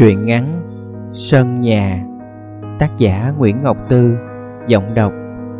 Truyện 0.00 0.22
ngắn 0.22 0.62
Sân 1.12 1.60
nhà 1.60 2.04
Tác 2.78 2.98
giả 2.98 3.32
Nguyễn 3.38 3.62
Ngọc 3.62 3.76
Tư 3.88 4.18
Giọng 4.66 4.94
đọc 4.94 5.12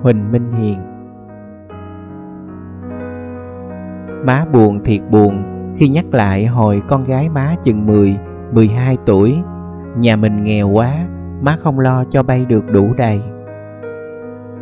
Huỳnh 0.03 0.32
Minh 0.32 0.53
Hiền 0.53 0.78
Má 4.24 4.45
buồn 4.53 4.84
thiệt 4.84 5.00
buồn 5.11 5.42
khi 5.76 5.88
nhắc 5.88 6.04
lại 6.12 6.47
hồi 6.47 6.83
con 6.88 7.04
gái 7.04 7.29
má 7.29 7.54
chừng 7.65 7.87
10, 7.87 8.16
12 8.53 8.97
tuổi. 9.06 9.38
Nhà 9.97 10.16
mình 10.16 10.44
nghèo 10.44 10.69
quá, 10.69 10.93
má 11.40 11.57
không 11.62 11.79
lo 11.79 12.04
cho 12.11 12.22
bay 12.22 12.44
được 12.44 12.70
đủ 12.72 12.94
đầy. 12.97 13.22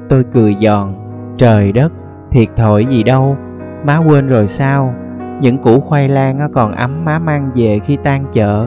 Tôi 0.09 0.25
cười 0.33 0.57
giòn, 0.61 0.95
trời 1.37 1.73
đất, 1.73 1.93
thiệt 2.31 2.49
thòi 2.57 2.85
gì 2.85 3.03
đâu, 3.03 3.37
má 3.85 3.97
quên 3.97 4.29
rồi 4.29 4.47
sao? 4.47 4.95
Những 5.41 5.59
củ 5.59 5.81
khoai 5.81 6.09
lang 6.09 6.39
còn 6.53 6.73
ấm 6.73 7.05
má 7.05 7.19
mang 7.19 7.51
về 7.55 7.79
khi 7.79 7.97
tan 7.97 8.25
chợ 8.33 8.67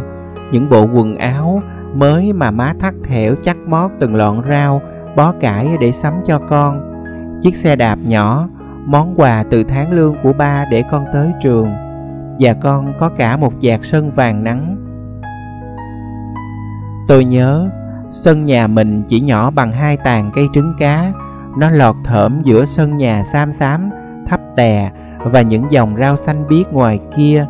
những 0.52 0.70
bộ 0.70 0.88
quần 0.94 1.18
áo 1.18 1.62
mới 1.94 2.34
mà 2.34 2.52
má 2.52 2.74
thắt 2.80 2.94
thẻo 3.04 3.36
chắc 3.44 3.58
mót 3.68 3.92
từng 4.00 4.16
lọn 4.16 4.42
rau, 4.50 4.82
bó 5.16 5.32
cải 5.32 5.78
để 5.82 5.92
sắm 5.92 6.14
cho 6.26 6.40
con. 6.40 6.92
Chiếc 7.42 7.56
xe 7.56 7.76
đạp 7.76 8.00
nhỏ, 8.08 8.48
món 8.86 9.14
quà 9.16 9.44
từ 9.50 9.64
tháng 9.64 9.92
lương 9.92 10.16
của 10.24 10.34
ba 10.34 10.66
để 10.72 10.84
con 10.92 11.06
tới 11.14 11.32
trường. 11.42 11.70
Và 12.40 12.54
con 12.54 12.94
có 13.00 13.10
cả 13.10 13.38
một 13.38 13.54
vạt 13.62 13.80
sân 13.84 14.12
vàng 14.12 14.44
nắng. 14.44 14.78
Tôi 17.08 17.26
nhớ, 17.26 17.70
sân 18.12 18.46
nhà 18.46 18.68
mình 18.68 19.04
chỉ 19.08 19.20
nhỏ 19.20 19.52
bằng 19.52 19.72
hai 19.72 19.98
tàn 19.98 20.32
cây 20.36 20.48
trứng 20.54 20.74
cá. 20.80 21.12
Nó 21.58 21.70
lọt 21.70 21.96
thởm 22.04 22.42
giữa 22.44 22.66
sân 22.66 22.98
nhà 22.98 23.24
xám 23.24 23.52
xám, 23.52 23.90
thấp 24.28 24.40
tè 24.56 24.92
và 25.24 25.42
những 25.42 25.72
dòng 25.72 25.96
rau 26.00 26.16
xanh 26.16 26.44
biếc 26.50 26.74
ngoài 26.74 27.00
kia. 27.16 27.46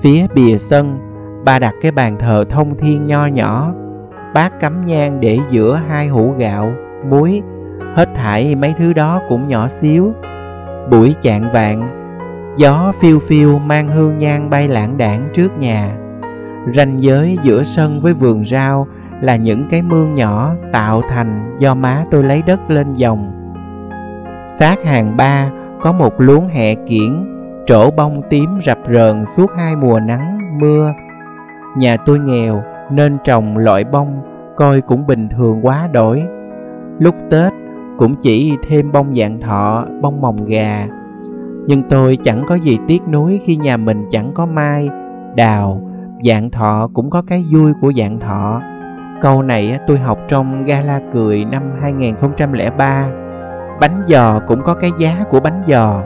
Phía 0.00 0.26
bìa 0.34 0.58
sân 0.58 0.98
Ba 1.44 1.58
đặt 1.58 1.74
cái 1.82 1.92
bàn 1.92 2.16
thờ 2.18 2.44
thông 2.50 2.76
thiên 2.78 3.06
nho 3.06 3.26
nhỏ 3.26 3.72
Bát 4.34 4.60
cắm 4.60 4.86
nhang 4.86 5.20
để 5.20 5.38
giữa 5.50 5.80
hai 5.88 6.08
hũ 6.08 6.34
gạo, 6.38 6.72
muối 7.08 7.42
Hết 7.94 8.08
thải 8.14 8.54
mấy 8.54 8.74
thứ 8.78 8.92
đó 8.92 9.20
cũng 9.28 9.48
nhỏ 9.48 9.68
xíu. 9.68 10.12
Buổi 10.90 11.14
chạng 11.22 11.52
vạn 11.52 11.88
Gió 12.56 12.92
phiêu 13.00 13.18
phiêu 13.18 13.58
mang 13.58 13.88
hương 13.88 14.18
nhang 14.18 14.50
bay 14.50 14.68
lãng 14.68 14.98
đảng 14.98 15.28
trước 15.34 15.58
nhà. 15.58 15.96
Ranh 16.74 17.02
giới 17.02 17.38
giữa 17.42 17.62
sân 17.62 18.00
với 18.00 18.14
vườn 18.14 18.44
rau 18.44 18.86
Là 19.20 19.36
những 19.36 19.68
cái 19.70 19.82
mương 19.82 20.14
nhỏ 20.14 20.52
tạo 20.72 21.02
thành 21.08 21.56
do 21.58 21.74
má 21.74 22.04
tôi 22.10 22.24
lấy 22.24 22.42
đất 22.42 22.70
lên 22.70 22.94
dòng. 22.94 23.32
Sát 24.58 24.84
hàng 24.84 25.16
ba 25.16 25.50
có 25.82 25.92
một 25.92 26.20
luống 26.20 26.48
hẹ 26.48 26.74
kiển 26.74 27.24
Trổ 27.66 27.90
bông 27.90 28.22
tím 28.30 28.60
rập 28.66 28.78
rờn 28.92 29.26
suốt 29.26 29.50
hai 29.56 29.76
mùa 29.76 30.00
nắng, 30.00 30.58
mưa. 30.60 30.92
Nhà 31.76 31.96
tôi 31.96 32.18
nghèo 32.18 32.62
nên 32.90 33.18
trồng 33.24 33.56
loại 33.56 33.84
bông 33.84 34.20
coi 34.56 34.80
cũng 34.80 35.06
bình 35.06 35.28
thường 35.28 35.66
quá 35.66 35.88
đổi. 35.92 36.22
Lúc 36.98 37.14
Tết 37.30 37.52
cũng 37.98 38.14
chỉ 38.14 38.52
thêm 38.68 38.92
bông 38.92 39.16
dạng 39.16 39.40
thọ, 39.40 39.86
bông 40.02 40.20
mồng 40.20 40.44
gà. 40.44 40.86
Nhưng 41.66 41.82
tôi 41.82 42.18
chẳng 42.24 42.42
có 42.48 42.54
gì 42.54 42.78
tiếc 42.88 43.02
nuối 43.08 43.40
khi 43.44 43.56
nhà 43.56 43.76
mình 43.76 44.04
chẳng 44.10 44.32
có 44.34 44.46
mai, 44.46 44.88
đào, 45.36 45.82
dạng 46.24 46.50
thọ 46.50 46.88
cũng 46.94 47.10
có 47.10 47.22
cái 47.22 47.44
vui 47.52 47.72
của 47.80 47.92
dạng 47.96 48.20
thọ. 48.20 48.62
Câu 49.20 49.42
này 49.42 49.78
tôi 49.86 49.98
học 49.98 50.18
trong 50.28 50.64
gala 50.64 51.00
cười 51.12 51.44
năm 51.44 51.62
2003. 51.80 53.08
Bánh 53.80 54.02
giò 54.08 54.40
cũng 54.46 54.62
có 54.62 54.74
cái 54.74 54.90
giá 54.98 55.24
của 55.30 55.40
bánh 55.40 55.62
giò. 55.66 56.02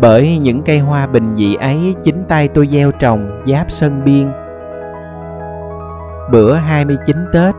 Bởi 0.00 0.38
những 0.38 0.62
cây 0.62 0.78
hoa 0.78 1.06
bình 1.06 1.36
dị 1.36 1.54
ấy 1.54 1.94
chính 2.02 2.24
tay 2.28 2.48
tôi 2.48 2.68
gieo 2.72 2.90
trồng 2.92 3.42
giáp 3.46 3.70
sân 3.70 4.04
biên 4.04 4.28
Bữa 6.30 6.54
29 6.54 7.16
Tết, 7.32 7.54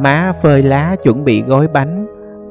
má 0.00 0.32
phơi 0.42 0.62
lá 0.62 0.96
chuẩn 1.02 1.24
bị 1.24 1.42
gói 1.42 1.68
bánh. 1.68 2.06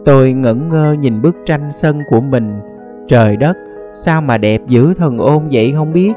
Tôi 0.05 0.33
ngẩn 0.33 0.69
ngơ 0.69 0.93
nhìn 0.93 1.21
bức 1.21 1.37
tranh 1.45 1.71
sân 1.71 2.01
của 2.07 2.21
mình. 2.21 2.59
Trời 3.07 3.37
đất, 3.37 3.57
sao 3.93 4.21
mà 4.21 4.37
đẹp 4.37 4.61
dữ 4.67 4.93
thần 4.93 5.17
ôn 5.17 5.47
vậy 5.51 5.73
không 5.75 5.93
biết. 5.93 6.13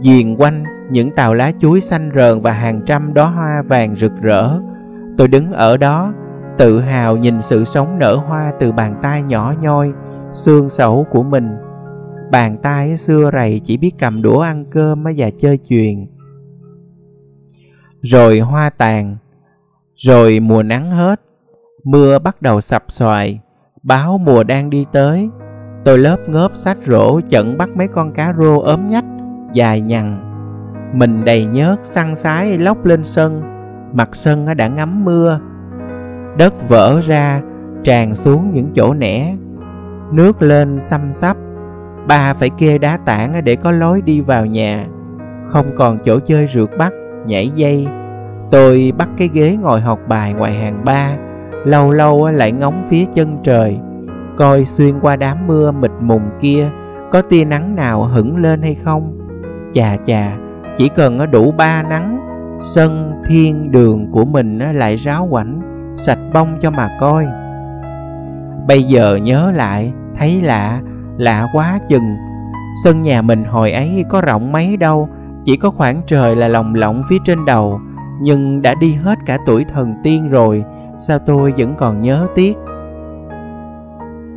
Diền 0.00 0.36
quanh 0.36 0.64
những 0.90 1.10
tàu 1.10 1.34
lá 1.34 1.52
chuối 1.58 1.80
xanh 1.80 2.10
rờn 2.14 2.40
và 2.40 2.52
hàng 2.52 2.82
trăm 2.86 3.14
đóa 3.14 3.26
hoa 3.26 3.62
vàng 3.62 3.96
rực 3.96 4.12
rỡ. 4.20 4.58
Tôi 5.18 5.28
đứng 5.28 5.52
ở 5.52 5.76
đó, 5.76 6.12
tự 6.58 6.80
hào 6.80 7.16
nhìn 7.16 7.40
sự 7.40 7.64
sống 7.64 7.98
nở 7.98 8.14
hoa 8.14 8.52
từ 8.60 8.72
bàn 8.72 8.94
tay 9.02 9.22
nhỏ 9.22 9.54
nhoi, 9.60 9.92
xương 10.32 10.68
sẩu 10.68 11.06
của 11.10 11.22
mình. 11.22 11.56
Bàn 12.30 12.56
tay 12.62 12.96
xưa 12.96 13.30
rầy 13.32 13.60
chỉ 13.64 13.76
biết 13.76 13.92
cầm 13.98 14.22
đũa 14.22 14.40
ăn 14.40 14.64
cơm 14.70 15.04
và 15.04 15.30
chơi 15.38 15.58
chuyền 15.64 16.06
rồi 18.02 18.38
hoa 18.38 18.70
tàn, 18.70 19.16
rồi 19.96 20.40
mùa 20.40 20.62
nắng 20.62 20.90
hết, 20.90 21.20
mưa 21.84 22.18
bắt 22.18 22.42
đầu 22.42 22.60
sập 22.60 22.84
xoài, 22.88 23.40
báo 23.82 24.18
mùa 24.18 24.44
đang 24.44 24.70
đi 24.70 24.86
tới. 24.92 25.28
Tôi 25.84 25.98
lớp 25.98 26.28
ngớp 26.28 26.56
sách 26.56 26.78
rổ 26.86 27.20
chận 27.28 27.58
bắt 27.58 27.68
mấy 27.76 27.88
con 27.88 28.12
cá 28.12 28.34
rô 28.38 28.60
ốm 28.60 28.88
nhách, 28.88 29.04
dài 29.52 29.80
nhằn. 29.80 30.24
Mình 30.94 31.24
đầy 31.24 31.44
nhớt 31.46 31.76
săn 31.82 32.16
sái 32.16 32.58
lóc 32.58 32.84
lên 32.84 33.04
sân, 33.04 33.42
mặt 33.92 34.08
sân 34.12 34.46
đã 34.56 34.68
ngắm 34.68 35.04
mưa. 35.04 35.40
Đất 36.38 36.68
vỡ 36.68 37.00
ra, 37.00 37.42
tràn 37.84 38.14
xuống 38.14 38.50
những 38.54 38.70
chỗ 38.74 38.94
nẻ, 38.94 39.36
nước 40.12 40.42
lên 40.42 40.80
xăm 40.80 41.10
xắp. 41.10 41.36
Ba 42.08 42.34
phải 42.34 42.50
kê 42.50 42.78
đá 42.78 42.98
tảng 43.04 43.44
để 43.44 43.56
có 43.56 43.70
lối 43.70 44.02
đi 44.02 44.20
vào 44.20 44.46
nhà, 44.46 44.86
không 45.44 45.66
còn 45.76 45.98
chỗ 46.04 46.18
chơi 46.18 46.46
rượt 46.46 46.70
bắt 46.78 46.92
nhảy 47.26 47.50
dây. 47.54 47.86
Tôi 48.50 48.92
bắt 48.98 49.08
cái 49.18 49.30
ghế 49.32 49.56
ngồi 49.62 49.80
học 49.80 49.98
bài 50.08 50.32
ngoài 50.32 50.54
hàng 50.54 50.84
ba 50.84 51.10
lâu 51.64 51.90
lâu 51.90 52.28
lại 52.28 52.52
ngóng 52.52 52.86
phía 52.88 53.04
chân 53.14 53.38
trời 53.44 53.78
coi 54.36 54.64
xuyên 54.64 55.00
qua 55.00 55.16
đám 55.16 55.46
mưa 55.46 55.72
mịt 55.72 55.90
mùng 56.00 56.22
kia 56.40 56.68
có 57.10 57.22
tia 57.22 57.44
nắng 57.44 57.76
nào 57.76 58.04
hửng 58.04 58.36
lên 58.36 58.62
hay 58.62 58.74
không. 58.74 59.18
Chà 59.74 59.96
chà 60.06 60.36
chỉ 60.76 60.88
cần 60.88 61.30
đủ 61.30 61.52
ba 61.52 61.82
nắng 61.82 62.18
sân 62.60 63.12
thiên 63.26 63.72
đường 63.72 64.10
của 64.10 64.24
mình 64.24 64.58
lại 64.58 64.96
ráo 64.96 65.28
quảnh 65.30 65.60
sạch 65.96 66.18
bông 66.32 66.58
cho 66.60 66.70
mà 66.70 66.96
coi. 67.00 67.26
Bây 68.68 68.82
giờ 68.82 69.16
nhớ 69.16 69.52
lại 69.54 69.92
thấy 70.14 70.40
lạ 70.40 70.80
lạ 71.18 71.48
quá 71.52 71.78
chừng. 71.88 72.16
Sân 72.84 73.02
nhà 73.02 73.22
mình 73.22 73.44
hồi 73.44 73.72
ấy 73.72 74.04
có 74.08 74.20
rộng 74.20 74.52
mấy 74.52 74.76
đâu, 74.76 75.08
chỉ 75.44 75.56
có 75.56 75.70
khoảng 75.70 76.00
trời 76.06 76.36
là 76.36 76.48
lồng 76.48 76.74
lộng 76.74 77.02
phía 77.08 77.18
trên 77.24 77.44
đầu, 77.44 77.80
nhưng 78.20 78.62
đã 78.62 78.74
đi 78.74 78.94
hết 78.94 79.18
cả 79.26 79.38
tuổi 79.46 79.64
thần 79.64 79.94
tiên 80.02 80.30
rồi, 80.30 80.64
sao 80.98 81.18
tôi 81.18 81.52
vẫn 81.58 81.74
còn 81.78 82.02
nhớ 82.02 82.26
tiếc? 82.34 82.56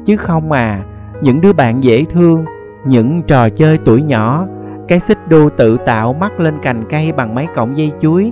Chứ 0.06 0.18
không 0.18 0.52
à 0.52 0.84
những 1.22 1.42
đứa 1.42 1.54
bạn 1.54 1.84
dễ 1.84 2.06
thương, 2.06 2.46
những 2.86 3.22
trò 3.22 3.50
chơi 3.50 3.78
tuổi 3.86 4.02
nhỏ, 4.02 4.46
cái 4.88 5.00
xích 5.00 5.18
đu 5.30 5.50
tự 5.50 5.78
tạo 5.78 6.14
mắc 6.14 6.40
lên 6.40 6.56
cành 6.64 6.84
cây 6.90 7.12
bằng 7.12 7.36
mấy 7.36 7.48
cọng 7.56 7.78
dây 7.78 7.92
chuối, 8.02 8.32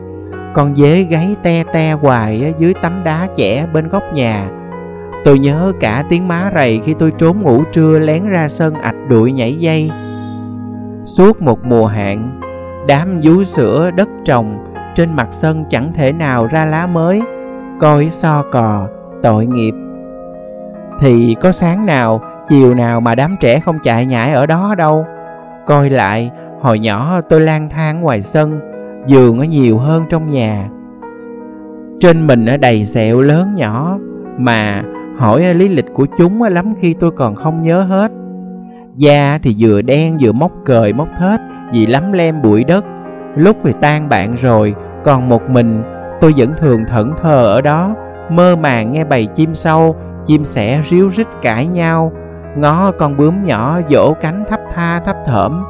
con 0.54 0.76
dế 0.76 1.04
gáy 1.04 1.36
te 1.44 1.64
te 1.64 1.92
hoài 1.92 2.54
dưới 2.60 2.74
tấm 2.82 3.02
đá 3.04 3.28
chẻ 3.36 3.68
bên 3.74 3.90
góc 3.90 4.04
nhà 4.14 4.50
tôi 5.26 5.40
nhớ 5.40 5.74
cả 5.80 6.04
tiếng 6.10 6.28
má 6.28 6.52
rầy 6.56 6.82
khi 6.86 6.94
tôi 6.94 7.12
trốn 7.18 7.42
ngủ 7.42 7.64
trưa 7.72 8.00
lén 8.00 8.30
ra 8.30 8.48
sân 8.50 8.74
ạch 8.74 8.96
đuổi 9.10 9.32
nhảy 9.32 9.56
dây. 9.56 9.92
Suốt 11.06 11.42
một 11.42 11.66
mùa 11.66 11.86
hạn, 11.86 12.40
đám 12.88 13.20
vú 13.24 13.44
sữa 13.44 13.92
đất 13.96 14.10
trồng 14.26 14.66
trên 14.96 15.16
mặt 15.16 15.28
sân 15.32 15.66
chẳng 15.70 15.94
thể 15.94 16.12
nào 16.12 16.48
ra 16.48 16.66
lá 16.66 16.88
mới, 16.88 17.22
coi 17.80 18.10
so 18.12 18.44
cò, 18.52 18.88
tội 19.22 19.46
nghiệp. 19.46 19.74
Thì 21.00 21.36
có 21.42 21.52
sáng 21.52 21.86
nào, 21.86 22.22
chiều 22.48 22.76
nào 22.76 23.02
mà 23.02 23.16
đám 23.16 23.36
trẻ 23.40 23.60
không 23.60 23.80
chạy 23.84 24.06
nhảy 24.06 24.34
ở 24.34 24.46
đó 24.46 24.76
đâu. 24.78 25.06
Coi 25.66 25.90
lại, 25.90 26.32
hồi 26.62 26.80
nhỏ 26.80 27.22
tôi 27.30 27.42
lang 27.42 27.70
thang 27.70 28.02
ngoài 28.02 28.22
sân, 28.22 28.60
giường 29.08 29.40
ở 29.40 29.44
nhiều 29.44 29.78
hơn 29.78 30.06
trong 30.10 30.32
nhà. 30.32 30.70
Trên 32.00 32.28
mình 32.28 32.46
ở 32.46 32.58
đầy 32.58 32.86
sẹo 32.86 33.22
lớn 33.22 33.56
nhỏ, 33.56 33.98
mà 34.38 34.84
hỏi 35.20 35.46
à, 35.46 35.54
lý 35.54 35.70
lịch 35.70 35.94
của 35.94 36.06
chúng 36.18 36.42
à, 36.42 36.50
lắm 36.50 36.74
khi 36.80 36.94
tôi 36.94 37.12
còn 37.12 37.36
không 37.36 37.62
nhớ 37.62 37.82
hết. 37.82 38.12
Da 38.96 39.40
thì 39.44 39.56
vừa 39.60 39.82
đen 39.82 40.18
vừa 40.22 40.32
móc 40.32 40.52
cời 40.66 40.94
móc 40.94 41.08
thết, 41.20 41.38
vì 41.72 41.86
lắm 41.86 42.12
lem 42.12 42.42
bụi 42.42 42.64
đất. 42.64 42.86
Lúc 43.36 43.58
thì 43.64 43.74
tan 43.82 44.10
bạn 44.10 44.36
rồi, 44.36 44.76
còn 45.04 45.30
một 45.30 45.50
mình, 45.50 45.84
tôi 46.22 46.34
vẫn 46.38 46.54
thường 46.58 46.86
thẫn 46.86 47.14
thờ 47.22 47.46
ở 47.46 47.62
đó. 47.62 47.96
Mơ 48.30 48.56
màng 48.56 48.92
nghe 48.92 49.04
bầy 49.04 49.26
chim 49.26 49.56
sâu, 49.56 49.96
chim 50.26 50.46
sẻ 50.46 50.82
ríu 50.90 51.10
rít 51.10 51.28
cãi 51.42 51.68
nhau. 51.68 52.12
Ngó 52.58 52.92
con 52.92 53.18
bướm 53.18 53.46
nhỏ 53.46 53.80
vỗ 53.90 54.16
cánh 54.22 54.44
thấp 54.50 54.60
tha 54.72 55.00
thấp 55.00 55.16
thởm. 55.26 55.64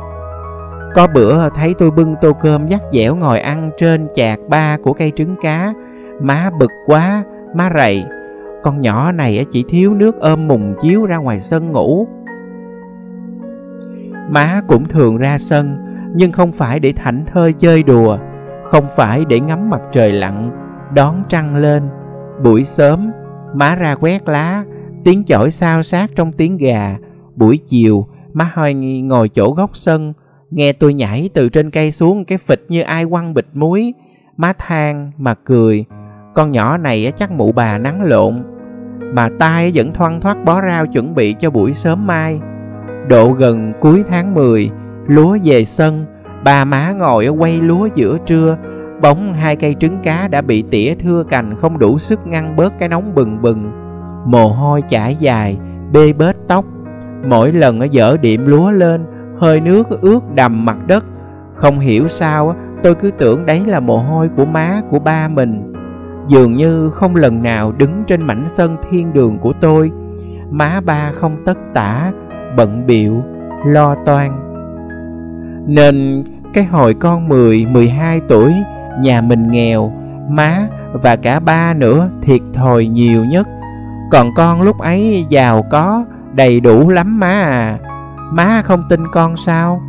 Có 0.95 1.07
bữa 1.13 1.41
à, 1.41 1.49
thấy 1.55 1.73
tôi 1.77 1.91
bưng 1.91 2.15
tô 2.21 2.33
cơm 2.41 2.67
dắt 2.67 2.81
dẻo 2.93 3.15
ngồi 3.15 3.39
ăn 3.39 3.71
trên 3.77 4.07
chạc 4.15 4.39
ba 4.49 4.77
của 4.83 4.93
cây 4.93 5.11
trứng 5.15 5.35
cá. 5.41 5.73
Má 6.21 6.49
bực 6.59 6.71
quá, 6.85 7.23
má 7.53 7.69
rầy 7.77 8.05
con 8.63 8.81
nhỏ 8.81 9.11
này 9.11 9.45
chỉ 9.51 9.63
thiếu 9.67 9.93
nước 9.93 10.19
ôm 10.19 10.47
mùng 10.47 10.75
chiếu 10.81 11.05
ra 11.05 11.17
ngoài 11.17 11.39
sân 11.39 11.71
ngủ. 11.71 12.07
Má 14.29 14.61
cũng 14.67 14.87
thường 14.87 15.17
ra 15.17 15.37
sân, 15.37 15.77
nhưng 16.15 16.31
không 16.31 16.51
phải 16.51 16.79
để 16.79 16.91
thảnh 16.91 17.25
thơi 17.33 17.53
chơi 17.53 17.83
đùa, 17.83 18.17
không 18.63 18.85
phải 18.95 19.25
để 19.25 19.39
ngắm 19.39 19.69
mặt 19.69 19.81
trời 19.91 20.11
lặn, 20.11 20.51
đón 20.95 21.23
trăng 21.29 21.55
lên. 21.55 21.83
Buổi 22.43 22.63
sớm, 22.63 23.11
má 23.53 23.75
ra 23.75 23.95
quét 23.95 24.27
lá, 24.27 24.63
tiếng 25.03 25.23
chổi 25.23 25.51
sao 25.51 25.83
sát 25.83 26.11
trong 26.15 26.31
tiếng 26.31 26.57
gà. 26.57 26.97
Buổi 27.35 27.59
chiều, 27.67 28.07
má 28.33 28.51
hơi 28.53 28.73
ngồi 29.03 29.29
chỗ 29.29 29.51
góc 29.51 29.77
sân, 29.77 30.13
nghe 30.51 30.73
tôi 30.73 30.93
nhảy 30.93 31.29
từ 31.33 31.49
trên 31.49 31.71
cây 31.71 31.91
xuống 31.91 32.25
cái 32.25 32.37
phịch 32.37 32.65
như 32.69 32.81
ai 32.81 33.05
quăng 33.05 33.33
bịch 33.33 33.47
muối. 33.53 33.93
Má 34.37 34.53
than 34.57 35.11
mà 35.17 35.33
cười 35.33 35.85
con 36.39 36.51
nhỏ 36.51 36.77
này 36.77 37.13
chắc 37.17 37.31
mụ 37.31 37.51
bà 37.51 37.77
nắng 37.77 38.03
lộn. 38.03 38.43
Mà 39.13 39.29
tai 39.39 39.71
vẫn 39.75 39.93
thoăn 39.93 40.21
thoắt 40.21 40.45
bó 40.45 40.61
rau 40.61 40.87
chuẩn 40.87 41.15
bị 41.15 41.33
cho 41.33 41.49
buổi 41.49 41.73
sớm 41.73 42.07
mai. 42.07 42.39
Độ 43.07 43.31
gần 43.31 43.73
cuối 43.79 44.03
tháng 44.09 44.33
10 44.33 44.71
lúa 45.07 45.37
về 45.43 45.65
sân, 45.65 46.05
bà 46.43 46.65
má 46.65 46.91
ngồi 46.91 47.27
quay 47.27 47.61
lúa 47.61 47.89
giữa 47.95 48.17
trưa. 48.25 48.57
Bóng 49.01 49.33
hai 49.33 49.55
cây 49.55 49.75
trứng 49.79 49.97
cá 50.03 50.27
đã 50.27 50.41
bị 50.41 50.63
tỉa 50.71 50.93
thưa 50.99 51.23
cành 51.23 51.55
không 51.55 51.79
đủ 51.79 51.97
sức 51.97 52.27
ngăn 52.27 52.55
bớt 52.55 52.79
cái 52.79 52.89
nóng 52.89 53.15
bừng 53.15 53.41
bừng. 53.41 53.71
Mồ 54.25 54.47
hôi 54.47 54.81
chảy 54.89 55.15
dài, 55.15 55.57
bê 55.93 56.13
bết 56.13 56.35
tóc. 56.47 56.65
Mỗi 57.27 57.51
lần 57.51 57.79
ở 57.79 57.85
dở 57.91 58.17
điểm 58.21 58.45
lúa 58.45 58.71
lên, 58.71 59.05
hơi 59.37 59.59
nước 59.59 60.01
ướt 60.01 60.19
đầm 60.35 60.65
mặt 60.65 60.77
đất. 60.87 61.05
Không 61.55 61.79
hiểu 61.79 62.07
sao 62.07 62.55
tôi 62.83 62.95
cứ 62.95 63.11
tưởng 63.11 63.45
đấy 63.45 63.63
là 63.65 63.79
mồ 63.79 63.97
hôi 63.97 64.29
của 64.37 64.45
má, 64.45 64.81
của 64.89 64.99
ba 64.99 65.27
mình 65.27 65.68
dường 66.29 66.57
như 66.57 66.89
không 66.89 67.15
lần 67.15 67.43
nào 67.43 67.71
đứng 67.71 68.03
trên 68.07 68.21
mảnh 68.21 68.45
sân 68.47 68.77
thiên 68.89 69.13
đường 69.13 69.37
của 69.39 69.53
tôi. 69.61 69.91
Má 70.51 70.81
ba 70.85 71.11
không 71.11 71.37
tất 71.45 71.57
tả 71.73 72.11
bận 72.55 72.87
biệu 72.87 73.23
lo 73.65 73.95
toan. 74.05 74.31
Nên 75.67 76.23
cái 76.53 76.63
hồi 76.63 76.93
con 76.93 77.29
10, 77.29 77.65
12 77.65 78.21
tuổi 78.27 78.53
nhà 79.01 79.21
mình 79.21 79.51
nghèo 79.51 79.93
má 80.29 80.67
và 80.93 81.15
cả 81.15 81.39
ba 81.39 81.73
nữa 81.73 82.09
thiệt 82.21 82.41
thòi 82.53 82.85
nhiều 82.85 83.25
nhất. 83.25 83.47
Còn 84.11 84.33
con 84.35 84.61
lúc 84.61 84.79
ấy 84.79 85.25
giàu 85.29 85.65
có 85.71 86.05
đầy 86.33 86.59
đủ 86.59 86.89
lắm 86.89 87.19
má 87.19 87.41
à. 87.41 87.77
Má 88.31 88.61
không 88.65 88.83
tin 88.89 89.03
con 89.11 89.37
sao? 89.37 89.81